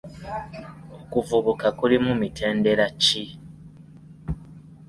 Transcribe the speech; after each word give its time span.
Okuvubuka 1.01 1.67
kulimu 1.77 2.11
mitendera 2.21 2.85
ki? 3.03 3.23